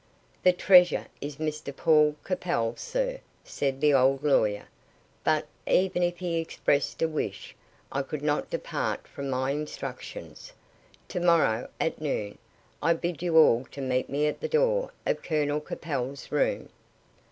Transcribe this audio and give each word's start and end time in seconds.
"The 0.41 0.51
treasure 0.51 1.05
is 1.21 1.35
Mr 1.35 1.75
Paul 1.75 2.15
Capel's, 2.25 2.79
sir," 2.81 3.19
said 3.43 3.79
the 3.79 3.93
old 3.93 4.23
lawyer; 4.23 4.67
"but, 5.23 5.45
even 5.67 6.01
if 6.01 6.17
he 6.17 6.39
expressed 6.39 7.03
a 7.03 7.07
wish, 7.07 7.55
I 7.91 8.01
could 8.01 8.23
not 8.23 8.49
depart 8.49 9.07
from 9.07 9.29
my 9.29 9.51
instructions. 9.51 10.53
To 11.09 11.19
morrow, 11.19 11.69
at 11.79 12.01
noon, 12.01 12.39
I 12.81 12.93
bid 12.93 13.21
you 13.21 13.37
all 13.37 13.65
to 13.69 13.79
meet 13.79 14.09
me 14.09 14.25
at 14.25 14.39
the 14.39 14.49
door 14.49 14.91
of 15.05 15.21
Colonel 15.21 15.59
Capel's 15.61 16.31
room." 16.31 16.69